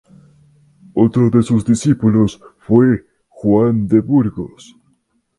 [0.95, 4.75] Otro de sus discípulos fue Juan de Burgos.